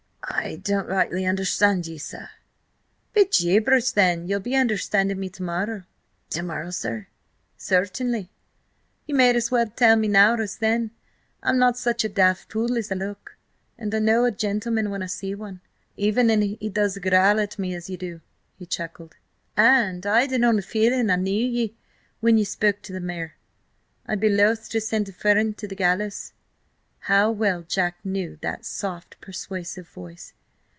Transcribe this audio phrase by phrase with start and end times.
[0.33, 2.27] "I don't rightly understand ye, sir?"
[3.13, 5.83] "Bejabers then, ye'll be understanding me tomorrow!"
[6.31, 7.07] "To morrow, sir?"
[7.57, 8.31] "Certainly.
[9.05, 10.91] Ye may as well tell me now as then.
[11.43, 13.37] I'm not such a daft fool as I look,
[13.77, 15.61] and I know a gentleman when I see one,
[15.95, 18.21] even an he does growl at me as you do!"
[18.57, 19.17] he chuckled.
[19.55, 21.75] "And I'd an odd feeling I knew ye
[22.19, 23.35] when ye spoke to the mare.
[24.07, 26.33] I'd be loth to send a friend to the gallows."
[27.05, 30.33] How well Jack knew that soft, persuasive voice.